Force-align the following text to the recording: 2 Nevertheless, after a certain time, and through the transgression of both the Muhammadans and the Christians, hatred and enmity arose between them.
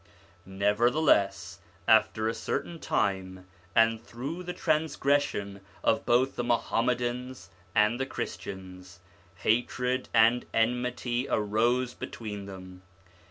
2 0.45 0.51
Nevertheless, 0.53 1.59
after 1.87 2.27
a 2.27 2.33
certain 2.33 2.79
time, 2.79 3.45
and 3.75 4.03
through 4.03 4.41
the 4.41 4.51
transgression 4.51 5.61
of 5.83 6.07
both 6.07 6.35
the 6.35 6.43
Muhammadans 6.43 7.51
and 7.75 7.99
the 7.99 8.07
Christians, 8.07 8.99
hatred 9.35 10.09
and 10.11 10.45
enmity 10.55 11.27
arose 11.29 11.93
between 11.93 12.47
them. 12.47 12.81